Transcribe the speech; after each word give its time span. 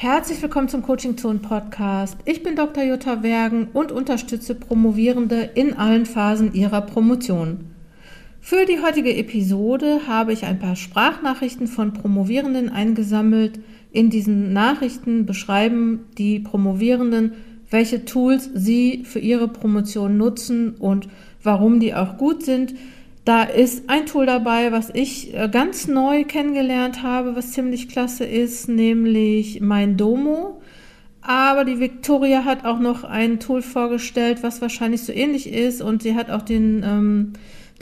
Herzlich 0.00 0.40
willkommen 0.40 0.68
zum 0.68 0.82
Coaching 0.82 1.16
Zone 1.16 1.40
Podcast. 1.40 2.18
Ich 2.24 2.44
bin 2.44 2.54
Dr. 2.54 2.84
Jutta 2.84 3.24
Wergen 3.24 3.66
und 3.72 3.90
unterstütze 3.90 4.54
Promovierende 4.54 5.50
in 5.56 5.74
allen 5.74 6.06
Phasen 6.06 6.54
ihrer 6.54 6.82
Promotion. 6.82 7.64
Für 8.40 8.64
die 8.64 8.78
heutige 8.80 9.16
Episode 9.16 10.02
habe 10.06 10.32
ich 10.32 10.44
ein 10.44 10.60
paar 10.60 10.76
Sprachnachrichten 10.76 11.66
von 11.66 11.94
Promovierenden 11.94 12.68
eingesammelt. 12.68 13.58
In 13.90 14.08
diesen 14.08 14.52
Nachrichten 14.52 15.26
beschreiben 15.26 16.04
die 16.16 16.38
Promovierenden, 16.38 17.32
welche 17.68 18.04
Tools 18.04 18.48
sie 18.54 19.02
für 19.04 19.18
ihre 19.18 19.48
Promotion 19.48 20.16
nutzen 20.16 20.76
und 20.76 21.08
warum 21.42 21.80
die 21.80 21.94
auch 21.94 22.18
gut 22.18 22.44
sind. 22.44 22.76
Da 23.28 23.42
ist 23.42 23.90
ein 23.90 24.06
Tool 24.06 24.24
dabei, 24.24 24.72
was 24.72 24.88
ich 24.94 25.34
äh, 25.34 25.50
ganz 25.52 25.86
neu 25.86 26.24
kennengelernt 26.24 27.02
habe, 27.02 27.36
was 27.36 27.52
ziemlich 27.52 27.90
klasse 27.90 28.24
ist, 28.24 28.70
nämlich 28.70 29.60
mein 29.60 29.98
Domo. 29.98 30.62
Aber 31.20 31.66
die 31.66 31.78
Victoria 31.78 32.46
hat 32.46 32.64
auch 32.64 32.78
noch 32.78 33.04
ein 33.04 33.38
Tool 33.38 33.60
vorgestellt, 33.60 34.42
was 34.42 34.62
wahrscheinlich 34.62 35.02
so 35.02 35.12
ähnlich 35.12 35.52
ist 35.52 35.82
und 35.82 36.02
sie 36.02 36.14
hat 36.14 36.30
auch 36.30 36.40
den, 36.40 36.82
ähm, 36.82 37.32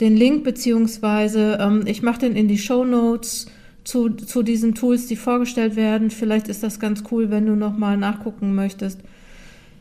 den 0.01 0.17
Link 0.17 0.43
beziehungsweise 0.43 1.59
ähm, 1.61 1.83
ich 1.85 2.01
mache 2.01 2.19
den 2.19 2.35
in 2.35 2.49
die 2.49 2.57
Show 2.57 2.83
Notes 2.83 3.49
zu, 3.85 4.09
zu 4.09 4.43
diesen 4.43 4.75
Tools, 4.75 5.07
die 5.07 5.15
vorgestellt 5.15 5.77
werden. 5.77 6.09
Vielleicht 6.11 6.49
ist 6.49 6.61
das 6.61 6.77
ganz 6.77 7.05
cool, 7.09 7.31
wenn 7.31 7.45
du 7.45 7.55
nochmal 7.55 7.95
nachgucken 7.95 8.53
möchtest. 8.53 8.99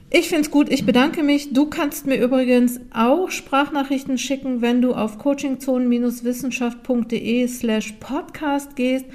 Ich 0.08 0.28
finde 0.28 0.42
es 0.42 0.52
gut, 0.52 0.70
ich 0.70 0.86
bedanke 0.86 1.24
mich. 1.24 1.52
Du 1.52 1.66
kannst 1.66 2.06
mir 2.06 2.22
übrigens 2.22 2.78
auch 2.94 3.32
Sprachnachrichten 3.32 4.18
schicken, 4.18 4.62
wenn 4.62 4.80
du 4.80 4.94
auf 4.94 5.18
coachingzonen-wissenschaft.de 5.18 7.48
slash 7.48 7.94
podcast 7.98 8.76
gehst. 8.76 9.06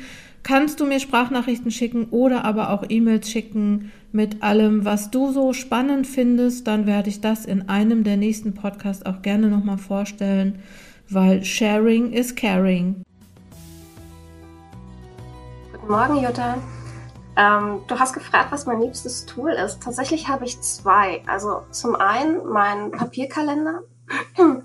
Kannst 0.44 0.82
du 0.82 0.86
mir 0.86 1.00
Sprachnachrichten 1.00 1.72
schicken 1.72 2.08
oder 2.12 2.44
aber 2.44 2.72
auch 2.72 2.84
E-Mails 2.90 3.32
schicken 3.32 3.94
mit 4.12 4.44
allem, 4.44 4.84
was 4.84 5.12
du 5.12 5.32
so 5.32 5.54
spannend 5.54 6.08
findest. 6.08 6.68
Dann 6.68 6.86
werde 6.88 7.08
ich 7.10 7.22
das 7.22 7.46
in 7.46 7.70
einem 7.70 8.04
der 8.04 8.18
nächsten 8.18 8.54
Podcasts 8.54 9.06
auch 9.06 9.22
gerne 9.22 9.48
nochmal 9.48 9.78
vorstellen, 9.78 10.60
weil 11.10 11.46
Sharing 11.46 12.12
is 12.12 12.36
Caring. 12.36 13.02
Guten 15.72 15.88
Morgen, 15.88 16.22
Jutta. 16.22 16.58
Ähm, 17.38 17.82
du 17.88 17.98
hast 17.98 18.14
gefragt, 18.14 18.52
was 18.52 18.66
mein 18.66 18.82
liebstes 18.82 19.26
Tool 19.26 19.52
ist. 19.52 19.82
Tatsächlich 19.82 20.28
habe 20.28 20.46
ich 20.46 20.62
zwei. 20.62 21.24
Also 21.28 21.64
zum 21.72 21.96
einen 21.96 22.46
mein 22.48 22.92
Papierkalender. 22.92 23.84
ähm, 24.38 24.64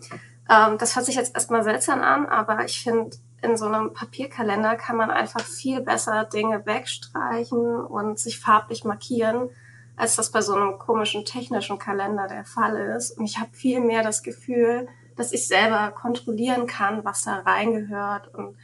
das 0.79 0.97
hört 0.97 1.07
sich 1.07 1.15
jetzt 1.15 1.35
erstmal 1.35 1.63
seltsam 1.63 2.03
an, 2.03 2.27
aber 2.27 2.65
ich 2.65 2.83
finde, 2.83 3.17
in 3.43 3.57
so 3.57 3.67
einem 3.67 3.93
Papierkalender 3.93 4.77
kann 4.77 4.97
man 4.97 5.11
einfach 5.11 5.43
viel 5.43 5.81
besser 5.81 6.25
Dinge 6.25 6.67
wegstreichen 6.67 7.77
und 7.85 8.19
sich 8.19 8.41
farblich 8.41 8.85
markieren, 8.85 9.51
als 9.95 10.17
das 10.17 10.33
bei 10.33 10.41
so 10.41 10.55
einem 10.55 10.79
komischen 10.79 11.25
technischen 11.25 11.79
Kalender 11.79 12.27
der 12.27 12.45
Fall 12.45 12.77
ist. 12.97 13.13
Und 13.13 13.25
ich 13.25 13.39
habe 13.39 13.51
viel 13.53 13.81
mehr 13.81 14.03
das 14.03 14.23
Gefühl, 14.23 14.89
dass 15.17 15.33
ich 15.33 15.47
selber 15.47 15.93
kontrollieren 15.93 16.67
kann, 16.67 17.05
was 17.05 17.23
da 17.23 17.37
reingehört 17.41 18.35
und 18.35 18.57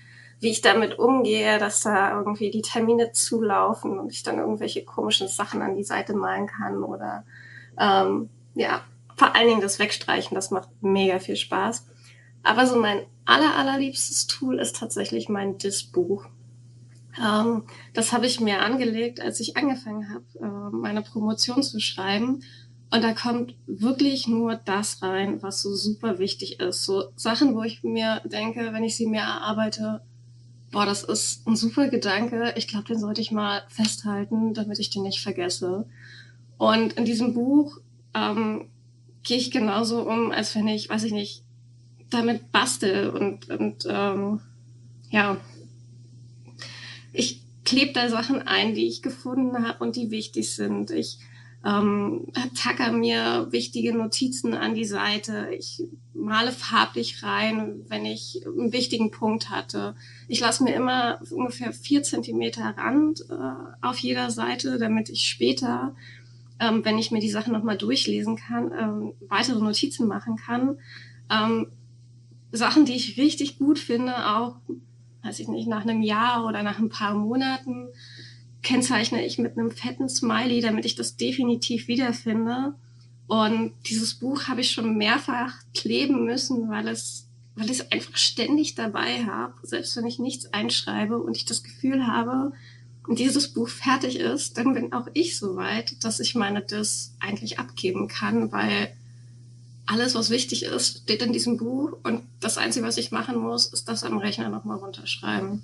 wie 0.42 0.50
ich 0.50 0.60
damit 0.60 0.98
umgehe, 0.98 1.60
dass 1.60 1.82
da 1.82 2.18
irgendwie 2.18 2.50
die 2.50 2.62
Termine 2.62 3.12
zulaufen 3.12 3.96
und 4.00 4.10
ich 4.10 4.24
dann 4.24 4.38
irgendwelche 4.38 4.84
komischen 4.84 5.28
Sachen 5.28 5.62
an 5.62 5.76
die 5.76 5.84
Seite 5.84 6.14
malen 6.14 6.48
kann 6.48 6.82
oder 6.82 7.24
ähm, 7.78 8.28
ja, 8.56 8.82
vor 9.14 9.36
allen 9.36 9.46
Dingen 9.46 9.60
das 9.60 9.78
Wegstreichen, 9.78 10.34
das 10.34 10.50
macht 10.50 10.68
mega 10.80 11.20
viel 11.20 11.36
Spaß. 11.36 11.86
Aber 12.42 12.66
so 12.66 12.76
mein 12.76 13.02
aller, 13.24 13.54
allerliebstes 13.56 14.26
Tool 14.26 14.58
ist 14.58 14.74
tatsächlich 14.74 15.28
mein 15.28 15.58
Dis-Buch. 15.58 16.26
Ähm, 17.24 17.62
das 17.94 18.12
habe 18.12 18.26
ich 18.26 18.40
mir 18.40 18.62
angelegt, 18.62 19.20
als 19.20 19.38
ich 19.38 19.56
angefangen 19.56 20.12
habe, 20.12 20.24
äh, 20.40 20.76
meine 20.76 21.02
Promotion 21.02 21.62
zu 21.62 21.78
schreiben. 21.78 22.42
Und 22.90 23.04
da 23.04 23.14
kommt 23.14 23.54
wirklich 23.66 24.26
nur 24.26 24.56
das 24.56 25.02
rein, 25.02 25.40
was 25.40 25.62
so 25.62 25.72
super 25.72 26.18
wichtig 26.18 26.58
ist. 26.58 26.84
So 26.84 27.12
Sachen, 27.14 27.54
wo 27.54 27.62
ich 27.62 27.84
mir 27.84 28.22
denke, 28.24 28.72
wenn 28.72 28.82
ich 28.82 28.96
sie 28.96 29.06
mir 29.06 29.20
erarbeite, 29.20 30.02
Boah, 30.72 30.86
das 30.86 31.04
ist 31.04 31.46
ein 31.46 31.54
super 31.54 31.88
Gedanke. 31.88 32.54
Ich 32.56 32.66
glaube, 32.66 32.86
den 32.86 32.98
sollte 32.98 33.20
ich 33.20 33.30
mal 33.30 33.62
festhalten, 33.68 34.54
damit 34.54 34.78
ich 34.78 34.88
den 34.88 35.02
nicht 35.02 35.20
vergesse. 35.20 35.86
Und 36.56 36.94
in 36.94 37.04
diesem 37.04 37.34
Buch 37.34 37.78
ähm, 38.14 38.70
gehe 39.22 39.36
ich 39.36 39.50
genauso 39.50 40.08
um, 40.08 40.32
als 40.32 40.54
wenn 40.54 40.66
ich, 40.66 40.88
weiß 40.88 41.04
ich 41.04 41.12
nicht, 41.12 41.44
damit 42.08 42.50
bastel 42.52 43.10
und, 43.10 43.50
und 43.50 43.86
ähm, 43.86 44.40
ja, 45.10 45.36
ich 47.12 47.42
klebe 47.64 47.92
da 47.92 48.08
Sachen 48.08 48.40
ein, 48.40 48.74
die 48.74 48.86
ich 48.86 49.02
gefunden 49.02 49.68
habe 49.68 49.84
und 49.84 49.96
die 49.96 50.10
wichtig 50.10 50.54
sind. 50.54 50.90
Ich 50.90 51.18
ähm, 51.64 52.26
tacke 52.54 52.90
mir 52.92 53.48
wichtige 53.50 53.96
Notizen 53.96 54.54
an 54.54 54.74
die 54.74 54.84
Seite. 54.84 55.48
Ich 55.56 55.82
male 56.12 56.50
farblich 56.50 57.22
rein, 57.22 57.84
wenn 57.88 58.04
ich 58.04 58.42
einen 58.46 58.72
wichtigen 58.72 59.10
Punkt 59.10 59.50
hatte. 59.50 59.94
Ich 60.28 60.40
lasse 60.40 60.64
mir 60.64 60.74
immer 60.74 61.20
ungefähr 61.30 61.72
vier 61.72 62.02
Zentimeter 62.02 62.74
Rand 62.76 63.24
äh, 63.30 63.86
auf 63.86 63.98
jeder 63.98 64.30
Seite, 64.30 64.78
damit 64.78 65.08
ich 65.08 65.22
später, 65.22 65.94
ähm, 66.58 66.84
wenn 66.84 66.98
ich 66.98 67.12
mir 67.12 67.20
die 67.20 67.30
Sachen 67.30 67.52
nochmal 67.52 67.78
durchlesen 67.78 68.36
kann, 68.36 68.72
ähm, 68.78 69.12
weitere 69.28 69.60
Notizen 69.60 70.08
machen 70.08 70.36
kann. 70.36 70.78
Ähm, 71.30 71.68
Sachen, 72.50 72.84
die 72.84 72.94
ich 72.94 73.18
richtig 73.18 73.58
gut 73.58 73.78
finde, 73.78 74.14
auch, 74.34 74.56
weiß 75.22 75.38
ich 75.38 75.48
nicht, 75.48 75.68
nach 75.68 75.82
einem 75.82 76.02
Jahr 76.02 76.44
oder 76.44 76.62
nach 76.64 76.78
ein 76.78 76.88
paar 76.90 77.14
Monaten 77.14 77.88
kennzeichne 78.62 79.24
ich 79.24 79.38
mit 79.38 79.58
einem 79.58 79.70
fetten 79.70 80.08
Smiley, 80.08 80.60
damit 80.60 80.84
ich 80.84 80.94
das 80.94 81.16
definitiv 81.16 81.88
wiederfinde. 81.88 82.74
Und 83.26 83.72
dieses 83.88 84.14
Buch 84.14 84.44
habe 84.48 84.60
ich 84.60 84.70
schon 84.70 84.96
mehrfach 84.96 85.54
kleben 85.74 86.24
müssen, 86.24 86.68
weil 86.68 86.88
es, 86.88 87.26
weil 87.56 87.66
ich 87.66 87.80
es 87.80 87.92
einfach 87.92 88.16
ständig 88.16 88.74
dabei 88.74 89.24
habe, 89.24 89.54
selbst 89.62 89.96
wenn 89.96 90.06
ich 90.06 90.18
nichts 90.18 90.52
einschreibe 90.52 91.18
und 91.18 91.36
ich 91.36 91.44
das 91.44 91.62
Gefühl 91.62 92.06
habe, 92.06 92.52
und 93.06 93.18
dieses 93.18 93.48
Buch 93.48 93.68
fertig 93.68 94.16
ist, 94.16 94.58
dann 94.58 94.74
bin 94.74 94.92
auch 94.92 95.08
ich 95.12 95.36
so 95.36 95.56
weit, 95.56 96.04
dass 96.04 96.20
ich 96.20 96.34
meine 96.34 96.60
das 96.60 97.14
eigentlich 97.18 97.58
abgeben 97.58 98.08
kann, 98.08 98.52
weil 98.52 98.94
alles, 99.86 100.14
was 100.14 100.30
wichtig 100.30 100.64
ist, 100.64 101.02
steht 101.02 101.22
in 101.22 101.32
diesem 101.32 101.56
Buch 101.56 101.96
und 102.04 102.22
das 102.38 102.58
Einzige, 102.58 102.86
was 102.86 102.98
ich 102.98 103.10
machen 103.10 103.36
muss, 103.36 103.66
ist 103.66 103.88
das 103.88 104.04
am 104.04 104.18
Rechner 104.18 104.48
nochmal 104.48 104.78
runterschreiben. 104.78 105.62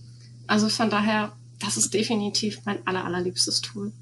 Also 0.48 0.68
von 0.68 0.90
daher 0.90 1.32
das 1.60 1.76
ist 1.76 1.94
definitiv 1.94 2.60
mein 2.64 2.78
aller, 2.86 3.04
allerliebstes 3.04 3.60
Tool. 3.60 3.92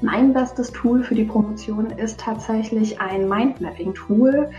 Mein 0.00 0.32
bestes 0.32 0.70
Tool 0.72 1.02
für 1.02 1.14
die 1.14 1.24
Promotion 1.24 1.90
ist 1.90 2.20
tatsächlich 2.20 3.00
ein 3.00 3.28
Mindmapping-Tool. 3.28 4.50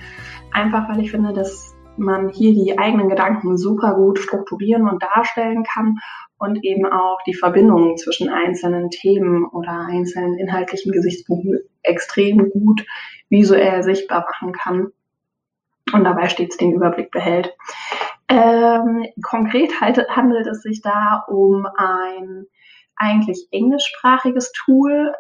Einfach 0.52 0.90
weil 0.90 1.00
ich 1.00 1.12
finde, 1.12 1.34
dass 1.34 1.74
man 1.96 2.30
hier 2.30 2.54
die 2.54 2.78
eigenen 2.78 3.10
Gedanken 3.10 3.58
super 3.58 3.96
gut 3.96 4.20
strukturieren 4.20 4.88
und 4.90 5.02
darstellen 5.02 5.64
kann 5.64 5.98
und 6.38 6.64
eben 6.64 6.86
auch 6.86 7.20
die 7.26 7.34
Verbindungen 7.34 7.98
zwischen 7.98 8.30
einzelnen 8.30 8.90
Themen 8.90 9.46
oder 9.46 9.88
einzelnen 9.90 10.38
inhaltlichen 10.38 10.92
Gesichtspunkten 10.92 11.60
extrem 11.84 12.50
gut 12.50 12.86
visuell 13.30 13.84
sichtbar 13.84 14.26
machen 14.26 14.54
kann 14.54 14.88
und 15.94 16.04
dabei 16.04 16.30
stets 16.30 16.58
den 16.58 16.74
Überblick 16.74 17.12
behält. 17.12 17.54
Ähm, 18.30 19.08
konkret 19.24 19.82
halt, 19.82 20.08
handelt 20.10 20.46
es 20.48 20.62
sich 20.62 20.82
da 20.82 21.26
um 21.28 21.68
ein 21.78 22.46
eigentlich 22.96 23.48
englischsprachiges 23.52 24.52
Tool, 24.52 25.14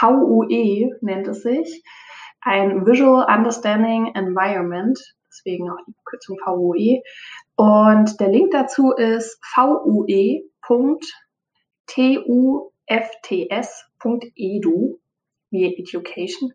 VUE 0.00 0.96
nennt 1.00 1.28
es 1.28 1.42
sich, 1.42 1.84
ein 2.40 2.84
Visual 2.84 3.26
Understanding 3.32 4.12
Environment, 4.14 4.98
deswegen 5.28 5.70
auch 5.70 5.78
die 5.86 5.94
Kürzung 6.04 6.36
VUE. 6.44 7.02
Und 7.56 8.18
der 8.20 8.28
Link 8.28 8.50
dazu 8.52 8.92
ist 8.92 9.38
vue.tufts.edu 9.54 10.58
wie 15.50 15.72
Education. 15.72 16.52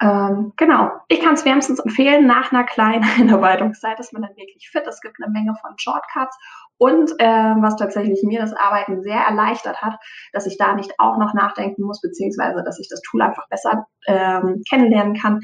Ähm, 0.00 0.52
genau, 0.56 0.90
ich 1.08 1.20
kann 1.20 1.34
es 1.34 1.44
wärmstens 1.44 1.78
empfehlen, 1.78 2.26
nach 2.26 2.52
einer 2.52 2.64
kleinen 2.64 3.04
Einarbeitungszeit 3.18 4.00
ist 4.00 4.12
man 4.12 4.22
dann 4.22 4.36
wirklich 4.36 4.68
fit. 4.70 4.84
Es 4.86 5.00
gibt 5.00 5.16
eine 5.20 5.30
Menge 5.30 5.54
von 5.60 5.72
Shortcuts 5.76 6.36
und 6.78 7.10
äh, 7.18 7.24
was 7.60 7.76
tatsächlich 7.76 8.22
mir 8.22 8.40
das 8.40 8.54
Arbeiten 8.54 9.02
sehr 9.02 9.20
erleichtert 9.20 9.82
hat, 9.82 9.98
dass 10.32 10.46
ich 10.46 10.56
da 10.56 10.74
nicht 10.74 10.92
auch 10.98 11.18
noch 11.18 11.34
nachdenken 11.34 11.82
muss, 11.82 12.00
beziehungsweise 12.00 12.62
dass 12.64 12.80
ich 12.80 12.88
das 12.88 13.02
Tool 13.02 13.22
einfach 13.22 13.48
besser 13.48 13.86
ähm, 14.06 14.62
kennenlernen 14.68 15.14
kann, 15.14 15.40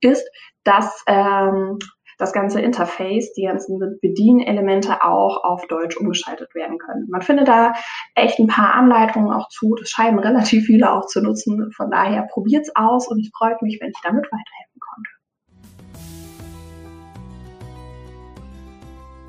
ist, 0.00 0.26
dass 0.64 1.02
ähm, 1.06 1.78
das 2.18 2.32
ganze 2.32 2.60
Interface, 2.60 3.32
die 3.32 3.44
ganzen 3.44 3.78
Bedienelemente 4.02 5.02
auch 5.02 5.44
auf 5.44 5.66
Deutsch 5.68 5.96
umgeschaltet 5.96 6.52
werden 6.54 6.78
können. 6.78 7.06
Man 7.08 7.22
findet 7.22 7.46
da 7.46 7.74
echt 8.16 8.40
ein 8.40 8.48
paar 8.48 8.74
Anleitungen 8.74 9.32
auch 9.32 9.48
zu. 9.48 9.76
Das 9.76 9.88
scheinen 9.88 10.18
relativ 10.28 10.66
viele 10.66 10.92
auch 10.92 11.06
zu 11.06 11.22
nutzen. 11.22 11.70
Von 11.72 11.90
daher 11.90 12.22
probiert's 12.30 12.74
aus 12.74 13.08
und 13.08 13.20
ich 13.20 13.30
freue 13.36 13.56
mich, 13.62 13.78
wenn 13.80 13.90
ich 13.90 14.00
damit 14.02 14.24
weiterhelfen 14.26 14.80
konnte. 14.80 15.10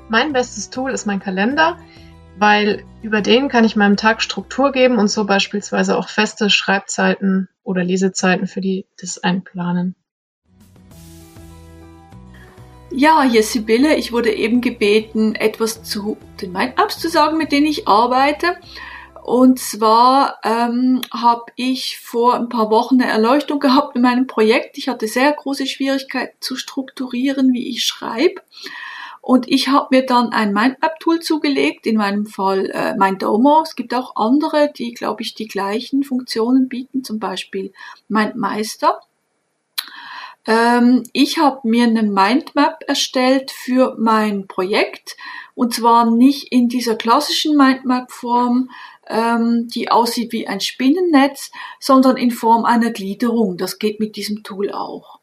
Mein 0.08 0.32
bestes 0.32 0.70
Tool 0.70 0.90
ist 0.90 1.06
mein 1.06 1.20
Kalender. 1.20 1.78
weil 2.38 2.84
über 3.02 3.20
den 3.20 3.48
kann 3.50 3.64
ich 3.64 3.76
meinem 3.76 3.98
Tag 3.98 4.22
Struktur 4.22 4.72
geben 4.72 4.96
und 4.96 5.08
so 5.08 5.26
beispielsweise 5.26 5.98
auch 5.98 6.08
feste 6.08 6.48
Schreibzeiten 6.48 7.50
oder 7.62 7.84
Lesezeiten 7.84 8.46
für 8.46 8.62
die 8.62 8.86
das 8.98 9.22
einplanen. 9.22 9.94
Ja, 12.92 13.22
hier 13.22 13.40
ist 13.40 13.52
Sibylle. 13.52 13.94
Ich 13.94 14.10
wurde 14.10 14.32
eben 14.32 14.60
gebeten, 14.60 15.36
etwas 15.36 15.84
zu 15.84 16.16
den 16.40 16.50
Mindmaps 16.50 16.98
zu 16.98 17.08
sagen, 17.08 17.38
mit 17.38 17.52
denen 17.52 17.66
ich 17.66 17.86
arbeite. 17.86 18.56
Und 19.22 19.60
zwar 19.60 20.38
ähm, 20.42 21.00
habe 21.12 21.44
ich 21.54 22.00
vor 22.00 22.34
ein 22.34 22.48
paar 22.48 22.68
Wochen 22.70 23.00
eine 23.00 23.08
Erleuchtung 23.10 23.60
gehabt 23.60 23.94
in 23.94 24.02
meinem 24.02 24.26
Projekt. 24.26 24.76
Ich 24.76 24.88
hatte 24.88 25.06
sehr 25.06 25.32
große 25.32 25.66
Schwierigkeiten 25.66 26.36
zu 26.40 26.56
strukturieren, 26.56 27.52
wie 27.52 27.68
ich 27.68 27.84
schreibe. 27.84 28.42
Und 29.20 29.48
ich 29.48 29.68
habe 29.68 29.88
mir 29.96 30.04
dann 30.04 30.30
ein 30.30 30.52
Mindmap-Tool 30.52 31.20
zugelegt, 31.20 31.86
in 31.86 31.96
meinem 31.96 32.26
Fall 32.26 32.70
äh, 32.70 32.96
Mindomo. 32.96 33.62
Es 33.62 33.76
gibt 33.76 33.94
auch 33.94 34.16
andere, 34.16 34.72
die, 34.76 34.94
glaube 34.94 35.22
ich, 35.22 35.34
die 35.34 35.46
gleichen 35.46 36.02
Funktionen 36.02 36.68
bieten, 36.68 37.04
zum 37.04 37.20
Beispiel 37.20 37.72
Mindmeister. 38.08 39.00
Ähm, 40.50 41.04
ich 41.12 41.38
habe 41.38 41.60
mir 41.62 41.84
eine 41.84 42.02
Mindmap 42.02 42.82
erstellt 42.88 43.52
für 43.52 43.94
mein 44.00 44.48
Projekt 44.48 45.16
und 45.54 45.72
zwar 45.72 46.10
nicht 46.10 46.50
in 46.50 46.68
dieser 46.68 46.96
klassischen 46.96 47.56
Mindmap-Form, 47.56 48.68
ähm, 49.06 49.68
die 49.68 49.92
aussieht 49.92 50.32
wie 50.32 50.48
ein 50.48 50.60
Spinnennetz, 50.60 51.52
sondern 51.78 52.16
in 52.16 52.32
Form 52.32 52.64
einer 52.64 52.90
Gliederung. 52.90 53.58
Das 53.58 53.78
geht 53.78 54.00
mit 54.00 54.16
diesem 54.16 54.42
Tool 54.42 54.72
auch. 54.72 55.20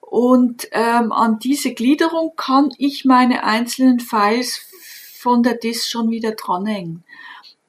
Und 0.00 0.68
ähm, 0.70 1.10
an 1.10 1.40
diese 1.40 1.74
Gliederung 1.74 2.34
kann 2.36 2.70
ich 2.78 3.04
meine 3.04 3.42
einzelnen 3.42 3.98
Files 3.98 4.60
von 5.18 5.42
der 5.42 5.54
Disk 5.54 5.88
schon 5.88 6.10
wieder 6.10 6.32
dranhängen. 6.32 7.02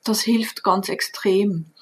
Das 0.04 0.22
hilft 0.22 0.64
ganz 0.64 0.90
extrem. 0.90 1.73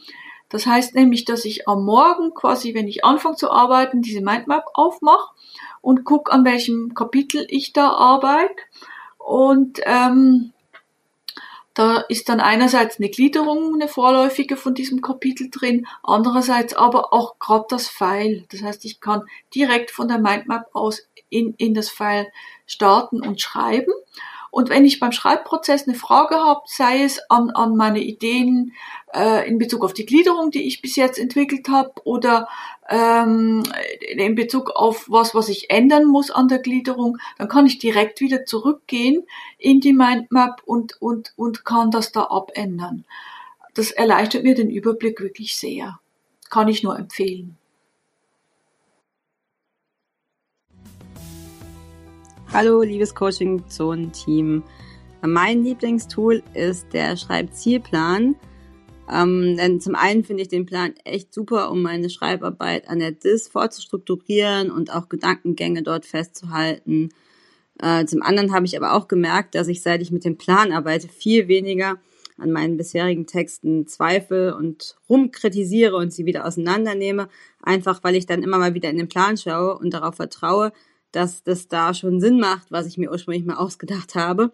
Das 0.51 0.65
heißt 0.65 0.95
nämlich, 0.95 1.23
dass 1.23 1.45
ich 1.45 1.67
am 1.67 1.85
Morgen 1.85 2.33
quasi, 2.33 2.73
wenn 2.73 2.87
ich 2.87 3.05
anfange 3.05 3.37
zu 3.37 3.49
arbeiten, 3.49 4.01
diese 4.01 4.21
Mindmap 4.21 4.65
aufmache 4.73 5.33
und 5.79 6.03
gucke, 6.03 6.31
an 6.31 6.43
welchem 6.43 6.93
Kapitel 6.93 7.47
ich 7.49 7.71
da 7.71 7.89
arbeite. 7.89 8.53
Und 9.17 9.79
ähm, 9.85 10.51
da 11.73 11.99
ist 12.09 12.27
dann 12.27 12.41
einerseits 12.41 12.99
eine 12.99 13.09
Gliederung, 13.09 13.75
eine 13.75 13.87
vorläufige 13.87 14.57
von 14.57 14.73
diesem 14.73 15.01
Kapitel 15.01 15.49
drin, 15.49 15.87
andererseits 16.03 16.73
aber 16.73 17.13
auch 17.13 17.39
gerade 17.39 17.65
das 17.69 17.87
File. 17.87 18.45
Das 18.51 18.61
heißt, 18.61 18.83
ich 18.83 18.99
kann 18.99 19.23
direkt 19.55 19.89
von 19.89 20.09
der 20.09 20.19
Mindmap 20.19 20.69
aus 20.73 21.07
in, 21.29 21.53
in 21.57 21.73
das 21.73 21.89
File 21.89 22.27
starten 22.65 23.25
und 23.25 23.39
schreiben. 23.39 23.93
Und 24.51 24.69
wenn 24.69 24.83
ich 24.83 24.99
beim 24.99 25.13
Schreibprozess 25.13 25.87
eine 25.87 25.97
Frage 25.97 26.35
habe, 26.35 26.61
sei 26.65 27.03
es 27.03 27.21
an, 27.29 27.51
an 27.51 27.77
meine 27.77 28.01
Ideen 28.01 28.73
äh, 29.13 29.47
in 29.47 29.57
Bezug 29.57 29.83
auf 29.83 29.93
die 29.93 30.05
Gliederung, 30.05 30.51
die 30.51 30.67
ich 30.67 30.81
bis 30.81 30.97
jetzt 30.97 31.17
entwickelt 31.17 31.69
habe, 31.69 31.93
oder 32.03 32.49
ähm, 32.89 33.63
in 34.11 34.35
Bezug 34.35 34.71
auf 34.71 35.05
was, 35.09 35.33
was 35.33 35.47
ich 35.47 35.71
ändern 35.71 36.05
muss 36.05 36.31
an 36.31 36.49
der 36.49 36.59
Gliederung, 36.59 37.17
dann 37.37 37.47
kann 37.47 37.65
ich 37.65 37.79
direkt 37.79 38.19
wieder 38.19 38.45
zurückgehen 38.45 39.23
in 39.57 39.79
die 39.79 39.93
Mindmap 39.93 40.61
und, 40.65 41.01
und, 41.01 41.31
und 41.37 41.63
kann 41.63 41.89
das 41.89 42.11
da 42.11 42.25
abändern. 42.25 43.05
Das 43.73 43.91
erleichtert 43.91 44.43
mir 44.43 44.53
den 44.53 44.69
Überblick 44.69 45.21
wirklich 45.21 45.55
sehr. 45.55 45.99
Kann 46.49 46.67
ich 46.67 46.83
nur 46.83 46.99
empfehlen. 46.99 47.57
Hallo, 52.53 52.81
liebes 52.81 53.15
Coaching-Zonen-Team. 53.15 54.61
Mein 55.21 55.63
Lieblingstool 55.63 56.43
ist 56.53 56.85
der 56.91 57.15
Schreibzielplan. 57.15 58.35
Ähm, 59.09 59.55
denn 59.55 59.79
zum 59.79 59.95
einen 59.95 60.25
finde 60.25 60.43
ich 60.43 60.49
den 60.49 60.65
Plan 60.65 60.93
echt 61.05 61.33
super, 61.33 61.71
um 61.71 61.81
meine 61.81 62.09
Schreibarbeit 62.09 62.89
an 62.89 62.99
der 62.99 63.13
DIS 63.13 63.47
vorzustrukturieren 63.47 64.69
und 64.69 64.93
auch 64.93 65.07
Gedankengänge 65.07 65.81
dort 65.81 66.05
festzuhalten. 66.05 67.11
Äh, 67.81 68.03
zum 68.03 68.21
anderen 68.21 68.53
habe 68.53 68.65
ich 68.65 68.75
aber 68.75 68.95
auch 68.95 69.07
gemerkt, 69.07 69.55
dass 69.55 69.69
ich, 69.69 69.81
seit 69.81 70.01
ich 70.01 70.11
mit 70.11 70.25
dem 70.25 70.37
Plan 70.37 70.73
arbeite, 70.73 71.07
viel 71.07 71.47
weniger 71.47 71.99
an 72.37 72.51
meinen 72.51 72.75
bisherigen 72.75 73.27
Texten 73.27 73.87
zweifle 73.87 74.57
und 74.57 74.97
rumkritisiere 75.07 75.95
und 75.95 76.11
sie 76.11 76.25
wieder 76.25 76.45
auseinandernehme, 76.45 77.29
einfach 77.61 78.03
weil 78.03 78.15
ich 78.15 78.25
dann 78.25 78.43
immer 78.43 78.57
mal 78.57 78.73
wieder 78.73 78.89
in 78.89 78.97
den 78.97 79.07
Plan 79.07 79.37
schaue 79.37 79.77
und 79.77 79.93
darauf 79.93 80.15
vertraue, 80.15 80.73
dass 81.11 81.43
das 81.43 81.67
da 81.67 81.93
schon 81.93 82.19
Sinn 82.19 82.39
macht, 82.39 82.71
was 82.71 82.85
ich 82.87 82.97
mir 82.97 83.11
ursprünglich 83.11 83.45
mal 83.45 83.57
ausgedacht 83.57 84.15
habe. 84.15 84.51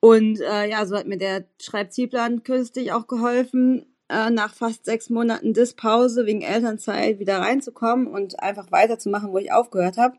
Und 0.00 0.40
äh, 0.40 0.68
ja, 0.68 0.86
so 0.86 0.96
hat 0.96 1.06
mir 1.06 1.18
der 1.18 1.44
Schreibzielplan 1.60 2.44
kürzlich 2.44 2.92
auch 2.92 3.06
geholfen, 3.06 3.86
äh, 4.08 4.30
nach 4.30 4.54
fast 4.54 4.84
sechs 4.84 5.10
Monaten 5.10 5.52
Dispause 5.52 6.24
wegen 6.24 6.42
Elternzeit 6.42 7.18
wieder 7.18 7.38
reinzukommen 7.38 8.06
und 8.06 8.40
einfach 8.40 8.70
weiterzumachen, 8.70 9.32
wo 9.32 9.38
ich 9.38 9.52
aufgehört 9.52 9.98
habe. 9.98 10.16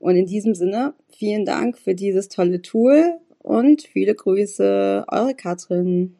Und 0.00 0.16
in 0.16 0.26
diesem 0.26 0.54
Sinne, 0.54 0.94
vielen 1.16 1.44
Dank 1.46 1.78
für 1.78 1.94
dieses 1.94 2.28
tolle 2.28 2.60
Tool 2.62 3.18
und 3.38 3.82
viele 3.82 4.14
Grüße, 4.14 5.06
eure 5.08 5.34
Katrin. 5.34 6.16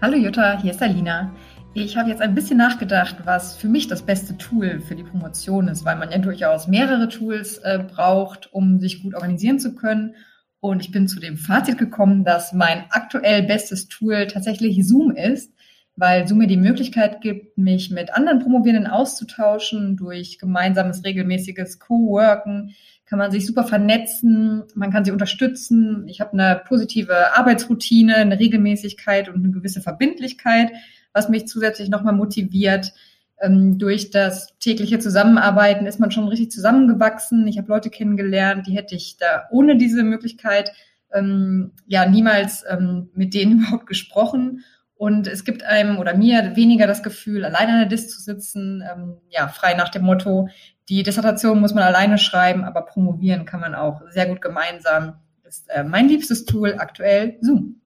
Hallo 0.00 0.16
Jutta, 0.16 0.58
hier 0.62 0.70
ist 0.70 0.80
Alina. 0.80 1.34
Ich 1.72 1.96
habe 1.96 2.10
jetzt 2.10 2.20
ein 2.20 2.34
bisschen 2.34 2.56
nachgedacht, 2.56 3.18
was 3.24 3.56
für 3.56 3.68
mich 3.68 3.86
das 3.86 4.02
beste 4.02 4.36
Tool 4.36 4.80
für 4.80 4.96
die 4.96 5.04
Promotion 5.04 5.68
ist, 5.68 5.84
weil 5.84 5.94
man 5.96 6.10
ja 6.10 6.18
durchaus 6.18 6.66
mehrere 6.66 7.08
Tools 7.08 7.58
äh, 7.58 7.78
braucht, 7.78 8.52
um 8.52 8.80
sich 8.80 9.04
gut 9.04 9.14
organisieren 9.14 9.60
zu 9.60 9.76
können. 9.76 10.16
Und 10.58 10.80
ich 10.80 10.90
bin 10.90 11.06
zu 11.06 11.20
dem 11.20 11.36
Fazit 11.36 11.78
gekommen, 11.78 12.24
dass 12.24 12.52
mein 12.52 12.86
aktuell 12.90 13.44
bestes 13.44 13.86
Tool 13.86 14.26
tatsächlich 14.26 14.84
Zoom 14.84 15.12
ist, 15.12 15.54
weil 15.94 16.26
Zoom 16.26 16.38
mir 16.38 16.48
die 16.48 16.56
Möglichkeit 16.56 17.20
gibt, 17.20 17.56
mich 17.56 17.92
mit 17.92 18.14
anderen 18.14 18.40
Promovierenden 18.40 18.90
auszutauschen. 18.90 19.96
Durch 19.96 20.38
gemeinsames 20.40 21.04
regelmäßiges 21.04 21.78
Co-Worken 21.78 22.74
kann 23.06 23.20
man 23.20 23.30
sich 23.30 23.46
super 23.46 23.62
vernetzen, 23.62 24.64
man 24.74 24.90
kann 24.90 25.04
sie 25.04 25.12
unterstützen. 25.12 26.08
Ich 26.08 26.20
habe 26.20 26.32
eine 26.32 26.62
positive 26.66 27.36
Arbeitsroutine, 27.36 28.16
eine 28.16 28.40
Regelmäßigkeit 28.40 29.28
und 29.28 29.36
eine 29.36 29.52
gewisse 29.52 29.80
Verbindlichkeit 29.80 30.72
was 31.12 31.28
mich 31.28 31.46
zusätzlich 31.46 31.88
nochmal 31.88 32.14
motiviert. 32.14 32.92
Ähm, 33.40 33.78
durch 33.78 34.10
das 34.10 34.58
tägliche 34.58 34.98
Zusammenarbeiten 34.98 35.86
ist 35.86 36.00
man 36.00 36.10
schon 36.10 36.28
richtig 36.28 36.50
zusammengewachsen. 36.50 37.46
Ich 37.48 37.58
habe 37.58 37.68
Leute 37.68 37.90
kennengelernt, 37.90 38.66
die 38.66 38.76
hätte 38.76 38.94
ich 38.94 39.16
da 39.16 39.44
ohne 39.50 39.76
diese 39.76 40.02
Möglichkeit 40.02 40.72
ähm, 41.12 41.72
ja 41.86 42.06
niemals 42.06 42.64
ähm, 42.68 43.10
mit 43.14 43.34
denen 43.34 43.58
überhaupt 43.60 43.86
gesprochen. 43.86 44.64
Und 44.94 45.26
es 45.26 45.44
gibt 45.44 45.62
einem 45.62 45.98
oder 45.98 46.14
mir 46.14 46.56
weniger 46.56 46.86
das 46.86 47.02
Gefühl, 47.02 47.46
alleine 47.46 47.72
an 47.72 47.78
der 47.78 47.88
Dis 47.88 48.10
zu 48.10 48.20
sitzen, 48.20 48.82
ähm, 48.82 49.16
ja, 49.30 49.48
frei 49.48 49.72
nach 49.72 49.88
dem 49.88 50.02
Motto, 50.02 50.50
die 50.90 51.02
Dissertation 51.02 51.60
muss 51.60 51.72
man 51.72 51.84
alleine 51.84 52.18
schreiben, 52.18 52.64
aber 52.64 52.82
promovieren 52.82 53.46
kann 53.46 53.60
man 53.60 53.74
auch 53.74 54.02
sehr 54.10 54.26
gut 54.26 54.42
gemeinsam. 54.42 55.14
Ist 55.44 55.70
äh, 55.70 55.84
mein 55.84 56.08
liebstes 56.08 56.44
Tool 56.44 56.74
aktuell 56.78 57.38
Zoom. 57.40 57.79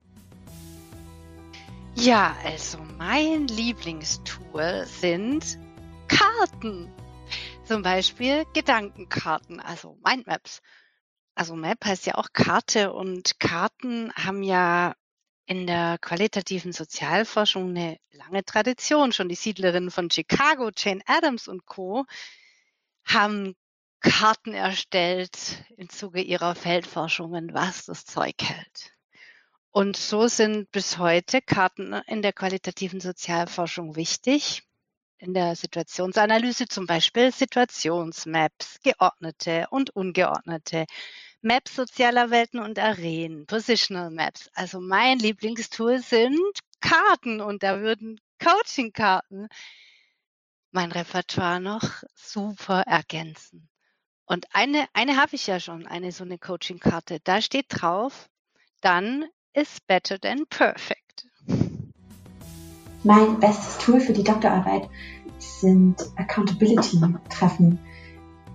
Ja, 1.97 2.37
also 2.45 2.79
mein 2.99 3.47
Lieblingstool 3.47 4.85
sind 4.87 5.59
Karten. 6.09 6.93
Zum 7.65 7.83
Beispiel 7.83 8.45
Gedankenkarten, 8.53 9.61
also 9.61 9.97
Mindmaps. 10.05 10.61
Also 11.37 11.55
Map 11.55 11.85
heißt 11.85 12.07
ja 12.07 12.17
auch 12.17 12.29
Karte 12.33 12.93
und 12.93 13.39
Karten 13.39 14.13
haben 14.15 14.43
ja 14.43 14.95
in 15.47 15.67
der 15.67 15.99
qualitativen 15.99 16.73
Sozialforschung 16.73 17.71
eine 17.71 17.99
lange 18.11 18.45
Tradition. 18.45 19.13
Schon 19.13 19.29
die 19.29 19.35
Siedlerinnen 19.37 19.91
von 19.91 20.11
Chicago, 20.11 20.71
Jane 20.77 21.03
Addams 21.07 21.47
und 21.47 21.65
Co. 21.65 22.07
haben 23.05 23.55
Karten 24.01 24.53
erstellt 24.53 25.65
im 25.77 25.89
Zuge 25.89 26.21
ihrer 26.23 26.55
Feldforschungen, 26.55 27.55
was 27.55 27.87
das 27.87 28.05
Zeug 28.05 28.35
hält. 28.41 28.93
Und 29.77 29.97
so 29.97 30.29
sind 30.29 30.71
bis 30.71 30.99
heute 30.99 31.43
Karten 31.43 31.95
in 32.07 32.23
der 32.23 32.33
qualitativen 32.33 33.01
Sozialforschung 33.01 33.97
wichtig. 33.97 34.63
In 35.19 35.35
der 35.35 35.57
Situationsanalyse 35.57 36.69
zum 36.69 36.87
Beispiel 36.87 37.33
Situationsmaps, 37.33 38.79
geordnete 38.85 39.67
und 39.71 39.91
ungeordnete, 39.91 40.87
Maps 41.41 41.75
sozialer 41.75 42.31
Welten 42.31 42.61
und 42.61 42.79
Arenen, 42.79 43.47
Positional 43.47 44.13
Maps. 44.13 44.49
Also 44.55 44.81
mein 44.81 45.19
Lieblingstool 45.19 45.99
sind 45.99 46.39
Karten 46.81 47.41
und 47.41 47.65
da 47.65 47.81
würden 47.81 48.21
Coaching-Karten 48.39 49.49
mein 50.71 50.93
Repertoire 50.93 51.59
noch 51.59 51.83
super 52.15 52.83
ergänzen. 52.83 53.69
Und 54.25 54.47
eine, 54.55 54.87
eine 54.93 55.17
habe 55.17 55.35
ich 55.35 55.49
ja 55.49 55.59
schon, 55.59 55.89
eine 55.89 56.13
so 56.13 56.23
eine 56.23 56.39
Coaching-Karte. 56.39 57.19
Da 57.25 57.43
steht 57.43 57.67
drauf, 57.71 58.29
dann 58.81 59.25
is 59.55 59.79
better 59.87 60.19
than 60.19 60.47
perfect. 60.47 61.27
Mein 63.05 63.39
bestes 63.39 63.79
Tool 63.79 64.01
für 64.01 64.13
die 64.13 64.25
Doktorarbeit 64.25 64.89
sind 65.39 65.97
Accountability-Treffen. 66.17 67.79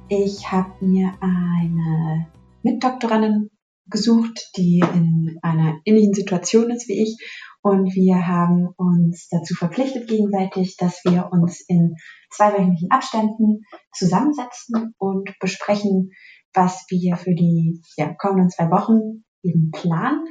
Ich 0.09 0.51
habe 0.51 0.85
mir 0.85 1.13
eine 1.21 2.27
Mitdoktorandin 2.63 3.49
gesucht, 3.85 4.51
die 4.57 4.79
in 4.79 5.37
einer 5.41 5.79
ähnlichen 5.85 6.13
Situation 6.13 6.71
ist 6.71 6.87
wie 6.87 7.03
ich. 7.03 7.17
Und 7.61 7.93
wir 7.93 8.27
haben 8.27 8.69
uns 8.77 9.27
dazu 9.29 9.53
verpflichtet 9.53 10.07
gegenseitig, 10.07 10.77
dass 10.77 11.03
wir 11.05 11.29
uns 11.31 11.61
in 11.67 11.95
zweiwöchigen 12.31 12.89
Abständen 12.89 13.63
zusammensetzen 13.93 14.93
und 14.97 15.33
besprechen, 15.39 16.11
was 16.53 16.85
wir 16.89 17.17
für 17.17 17.35
die 17.35 17.81
ja, 17.97 18.13
kommenden 18.13 18.49
zwei 18.49 18.71
Wochen 18.71 19.23
eben 19.43 19.71
planen 19.71 20.25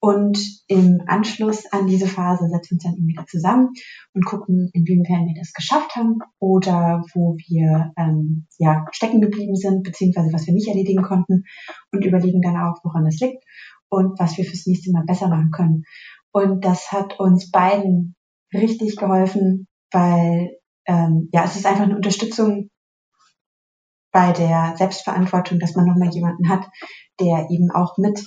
und 0.00 0.38
im 0.68 1.02
Anschluss 1.06 1.66
an 1.72 1.88
diese 1.88 2.06
Phase 2.06 2.48
setzen 2.48 2.70
wir 2.70 2.74
uns 2.74 2.82
dann 2.84 2.96
eben 2.96 3.08
wieder 3.08 3.26
zusammen 3.26 3.70
und 4.14 4.24
gucken, 4.24 4.70
inwiefern 4.72 5.26
wir 5.26 5.34
das 5.36 5.52
geschafft 5.52 5.96
haben 5.96 6.18
oder 6.38 7.02
wo 7.14 7.36
wir 7.36 7.92
ähm, 7.96 8.46
ja, 8.58 8.86
stecken 8.92 9.20
geblieben 9.20 9.56
sind, 9.56 9.82
beziehungsweise 9.82 10.32
was 10.32 10.46
wir 10.46 10.54
nicht 10.54 10.68
erledigen 10.68 11.02
konnten 11.02 11.44
und 11.92 12.04
überlegen 12.04 12.42
dann 12.42 12.56
auch, 12.56 12.78
woran 12.84 13.06
es 13.06 13.18
liegt 13.18 13.42
und 13.88 14.18
was 14.20 14.36
wir 14.38 14.44
fürs 14.44 14.66
nächste 14.66 14.92
Mal 14.92 15.04
besser 15.04 15.28
machen 15.28 15.50
können. 15.50 15.82
Und 16.30 16.64
das 16.64 16.92
hat 16.92 17.18
uns 17.18 17.50
beiden 17.50 18.14
richtig 18.54 18.96
geholfen, 18.96 19.66
weil 19.90 20.50
ähm, 20.86 21.28
ja, 21.32 21.44
es 21.44 21.56
ist 21.56 21.66
einfach 21.66 21.84
eine 21.84 21.96
Unterstützung 21.96 22.70
bei 24.12 24.32
der 24.32 24.74
Selbstverantwortung, 24.76 25.58
dass 25.58 25.74
man 25.74 25.86
nochmal 25.86 26.10
jemanden 26.10 26.48
hat, 26.48 26.66
der 27.20 27.48
eben 27.50 27.70
auch 27.70 27.98
mit 27.98 28.24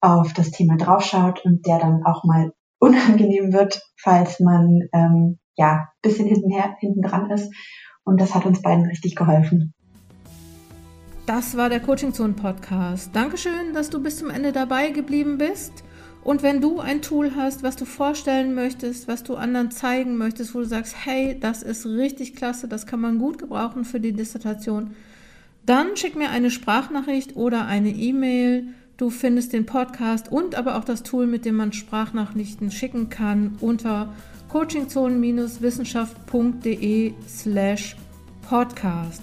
auf 0.00 0.32
das 0.32 0.50
Thema 0.50 0.76
draufschaut 0.76 1.44
und 1.44 1.66
der 1.66 1.78
dann 1.78 2.04
auch 2.04 2.24
mal 2.24 2.52
unangenehm 2.78 3.52
wird, 3.52 3.82
falls 3.98 4.40
man 4.40 4.88
ähm, 4.92 5.38
ja 5.56 5.88
bisschen 6.02 6.26
hintenher, 6.26 6.76
hinten 6.80 7.02
dran 7.02 7.30
ist. 7.30 7.52
Und 8.04 8.20
das 8.20 8.34
hat 8.34 8.46
uns 8.46 8.62
beiden 8.62 8.86
richtig 8.86 9.14
geholfen. 9.14 9.74
Das 11.26 11.56
war 11.56 11.68
der 11.68 11.80
Coaching 11.80 12.14
Zone 12.14 12.32
Podcast. 12.32 13.14
Dankeschön, 13.14 13.74
dass 13.74 13.90
du 13.90 14.02
bis 14.02 14.18
zum 14.18 14.30
Ende 14.30 14.52
dabei 14.52 14.90
geblieben 14.90 15.38
bist. 15.38 15.84
Und 16.22 16.42
wenn 16.42 16.60
du 16.60 16.80
ein 16.80 17.02
Tool 17.02 17.32
hast, 17.36 17.62
was 17.62 17.76
du 17.76 17.84
vorstellen 17.84 18.54
möchtest, 18.54 19.08
was 19.08 19.22
du 19.22 19.36
anderen 19.36 19.70
zeigen 19.70 20.18
möchtest, 20.18 20.54
wo 20.54 20.58
du 20.58 20.64
sagst, 20.66 20.94
hey, 21.04 21.38
das 21.38 21.62
ist 21.62 21.86
richtig 21.86 22.36
klasse, 22.36 22.68
das 22.68 22.86
kann 22.86 23.00
man 23.00 23.18
gut 23.18 23.38
gebrauchen 23.38 23.84
für 23.84 24.00
die 24.00 24.12
Dissertation, 24.12 24.94
dann 25.64 25.96
schick 25.96 26.16
mir 26.16 26.30
eine 26.30 26.50
Sprachnachricht 26.50 27.36
oder 27.36 27.66
eine 27.66 27.90
E-Mail 27.90 28.74
Du 29.00 29.08
findest 29.08 29.54
den 29.54 29.64
Podcast 29.64 30.30
und 30.30 30.56
aber 30.56 30.76
auch 30.76 30.84
das 30.84 31.02
Tool, 31.02 31.26
mit 31.26 31.46
dem 31.46 31.56
man 31.56 31.72
Sprachnachrichten 31.72 32.70
schicken 32.70 33.08
kann, 33.08 33.56
unter 33.62 34.12
coachingzonen-wissenschaft.de 34.50 37.14
slash 37.26 37.96
podcast. 38.46 39.22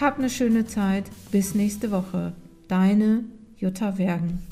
Hab 0.00 0.20
eine 0.20 0.30
schöne 0.30 0.66
Zeit. 0.66 1.06
Bis 1.32 1.56
nächste 1.56 1.90
Woche. 1.90 2.34
Deine 2.68 3.24
Jutta 3.56 3.98
Wergen. 3.98 4.46